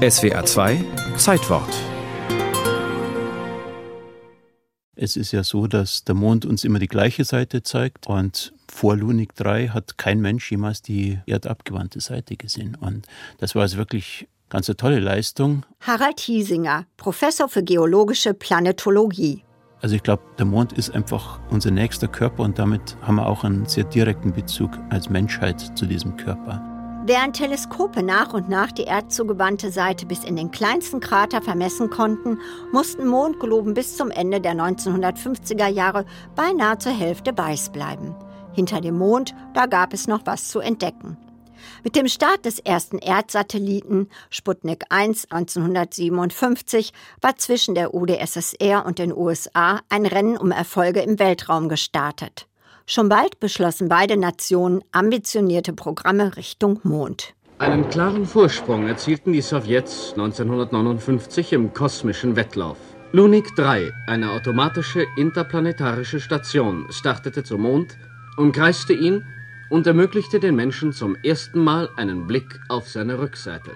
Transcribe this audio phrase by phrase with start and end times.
[0.00, 0.82] SWR 2
[1.18, 1.68] Zeitwort
[4.96, 8.96] Es ist ja so, dass der Mond uns immer die gleiche Seite zeigt und vor
[8.96, 12.78] Lunik 3 hat kein Mensch jemals die erdabgewandte Seite gesehen.
[12.80, 13.06] Und
[13.40, 15.66] das war also wirklich ganz eine tolle Leistung.
[15.80, 19.44] Harald Hiesinger, Professor für geologische Planetologie.
[19.82, 23.44] Also ich glaube, der Mond ist einfach unser nächster Körper und damit haben wir auch
[23.44, 26.69] einen sehr direkten Bezug als Menschheit zu diesem Körper.
[27.02, 32.38] Während Teleskope nach und nach die erdzugewandte Seite bis in den kleinsten Krater vermessen konnten,
[32.72, 36.04] mussten Mondgloben bis zum Ende der 1950er Jahre
[36.36, 38.14] beinahe zur Hälfte weiß bleiben.
[38.52, 41.16] Hinter dem Mond, da gab es noch was zu entdecken.
[41.84, 49.16] Mit dem Start des ersten Erdsatelliten Sputnik 1 1957 war zwischen der UdSSR und den
[49.16, 52.49] USA ein Rennen um Erfolge im Weltraum gestartet.
[52.92, 57.34] Schon bald beschlossen beide Nationen ambitionierte Programme Richtung Mond.
[57.58, 62.78] Einen klaren Vorsprung erzielten die Sowjets 1959 im kosmischen Wettlauf.
[63.12, 67.96] Lunik 3, eine automatische interplanetarische Station, startete zum Mond,
[68.36, 69.24] umkreiste ihn
[69.70, 73.70] und ermöglichte den Menschen zum ersten Mal einen Blick auf seine Rückseite.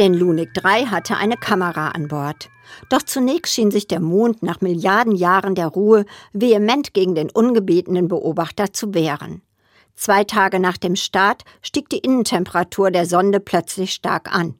[0.00, 2.48] Denn Lunik 3 hatte eine Kamera an Bord.
[2.88, 8.08] Doch zunächst schien sich der Mond nach Milliarden Jahren der Ruhe vehement gegen den ungebetenen
[8.08, 9.42] Beobachter zu wehren.
[9.96, 14.54] Zwei Tage nach dem Start stieg die Innentemperatur der Sonde plötzlich stark an.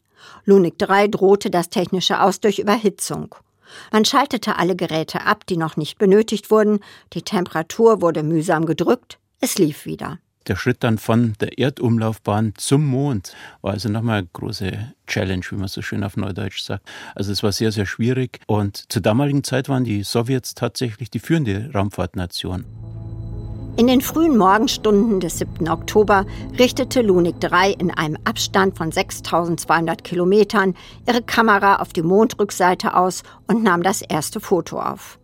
[0.44, 3.34] Lunik 3 drohte das technische Aus durch Überhitzung.
[3.92, 6.80] Man schaltete alle Geräte ab, die noch nicht benötigt wurden,
[7.14, 10.18] die Temperatur wurde mühsam gedrückt, es lief wieder
[10.50, 14.72] der Schritt dann von der Erdumlaufbahn zum Mond war also nochmal eine große
[15.06, 16.82] Challenge, wie man so schön auf Neudeutsch sagt.
[17.14, 18.40] Also es war sehr, sehr schwierig.
[18.48, 22.64] Und zur damaligen Zeit waren die Sowjets tatsächlich die führende Raumfahrtnation.
[23.76, 25.68] In den frühen Morgenstunden des 7.
[25.68, 26.26] Oktober
[26.58, 30.74] richtete Lunik 3 in einem Abstand von 6200 Kilometern
[31.06, 35.20] ihre Kamera auf die Mondrückseite aus und nahm das erste Foto auf.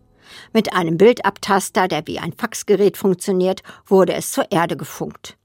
[0.53, 5.37] Mit einem Bildabtaster, der wie ein Faxgerät funktioniert, wurde es zur Erde gefunkt.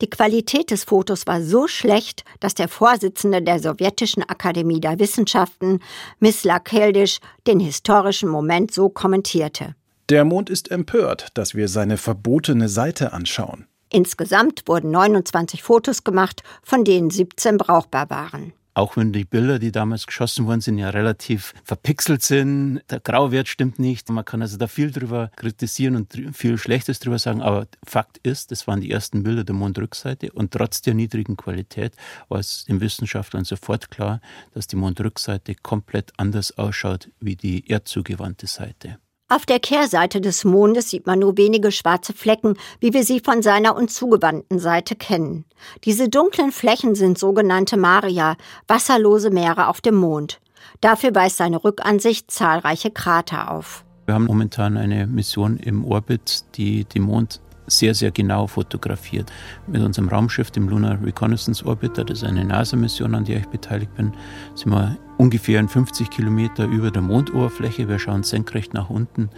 [0.00, 5.80] Die Qualität des Fotos war so schlecht, dass der Vorsitzende der Sowjetischen Akademie der Wissenschaften,
[6.20, 9.74] Misla Keldisch, den historischen Moment so kommentierte.
[10.08, 13.66] Der Mond ist empört, dass wir seine verbotene Seite anschauen.
[13.88, 18.52] Insgesamt wurden 29 Fotos gemacht, von denen 17 brauchbar waren.
[18.74, 23.48] Auch wenn die Bilder, die damals geschossen worden sind, ja relativ verpixelt sind, der Grauwert
[23.48, 24.08] stimmt nicht.
[24.08, 27.42] Man kann also da viel drüber kritisieren und viel Schlechtes drüber sagen.
[27.42, 31.94] Aber Fakt ist, das waren die ersten Bilder der Mondrückseite und trotz der niedrigen Qualität
[32.28, 34.20] war es den Wissenschaftlern sofort klar,
[34.54, 38.98] dass die Mondrückseite komplett anders ausschaut wie die erdzugewandte Seite.
[39.34, 43.40] Auf der Kehrseite des Mondes sieht man nur wenige schwarze Flecken, wie wir sie von
[43.40, 45.46] seiner und zugewandten Seite kennen.
[45.84, 48.36] Diese dunklen Flächen sind sogenannte Maria,
[48.68, 50.38] wasserlose Meere auf dem Mond.
[50.82, 53.86] Dafür weist seine Rückansicht zahlreiche Krater auf.
[54.04, 59.30] Wir haben momentan eine Mission im Orbit, die den Mond sehr, sehr genau fotografiert.
[59.66, 63.94] Mit unserem Raumschiff, dem Lunar Reconnaissance Orbiter, das ist eine NASA-Mission, an der ich beteiligt
[63.94, 64.12] bin,
[64.54, 67.88] sind wir ungefähr 50 Kilometer über der Mondoberfläche.
[67.88, 69.30] Wir schauen senkrecht nach unten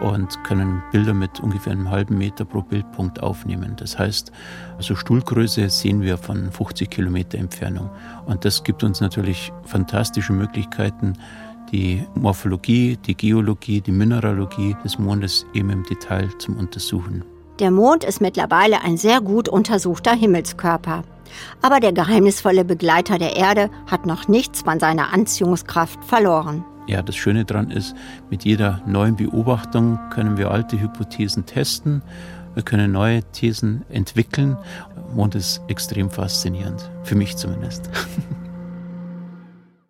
[0.00, 3.74] und können Bilder mit ungefähr einem halben Meter pro Bildpunkt aufnehmen.
[3.76, 4.32] Das heißt,
[4.76, 7.90] also Stuhlgröße sehen wir von 50 Kilometer Entfernung.
[8.26, 11.14] Und das gibt uns natürlich fantastische Möglichkeiten,
[11.72, 17.24] die Morphologie, die Geologie, die Mineralogie des Mondes eben im Detail zum Untersuchen.
[17.60, 21.04] Der Mond ist mittlerweile ein sehr gut untersuchter Himmelskörper.
[21.60, 26.64] Aber der geheimnisvolle Begleiter der Erde hat noch nichts von seiner Anziehungskraft verloren.
[26.86, 27.94] Ja, das Schöne daran ist,
[28.30, 32.02] mit jeder neuen Beobachtung können wir alte Hypothesen testen.
[32.54, 34.56] Wir können neue Thesen entwickeln.
[35.14, 37.90] Mond ist extrem faszinierend, für mich zumindest.